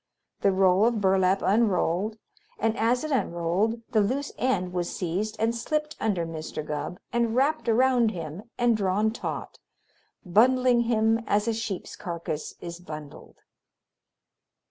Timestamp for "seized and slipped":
4.95-5.95